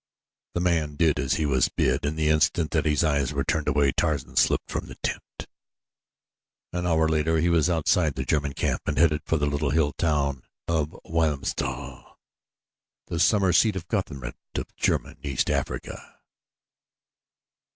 The 0.55 0.59
man 0.61 0.95
did 0.95 1.19
as 1.19 1.35
he 1.35 1.45
was 1.45 1.69
bid 1.69 2.07
and 2.07 2.17
the 2.17 2.27
instant 2.29 2.71
that 2.71 2.85
his 2.85 3.03
eyes 3.03 3.33
were 3.33 3.43
turned 3.43 3.67
away, 3.67 3.91
Tarzan 3.91 4.35
slipped 4.35 4.71
from 4.71 4.87
the 4.87 4.95
tent. 5.03 5.45
An 6.73 6.87
hour 6.87 7.07
later 7.07 7.37
he 7.37 7.49
was 7.49 7.69
outside 7.69 8.15
the 8.15 8.25
German 8.25 8.53
camp 8.53 8.81
and 8.87 8.97
headed 8.97 9.21
for 9.27 9.37
the 9.37 9.45
little 9.45 9.69
hill 9.69 9.93
town 9.93 10.41
of 10.67 10.99
Wilhelmstal, 11.05 12.15
the 13.09 13.19
summer 13.19 13.53
seat 13.53 13.75
of 13.75 13.87
government 13.89 14.37
of 14.55 14.75
German 14.75 15.19
East 15.21 15.51
Africa. 15.51 16.01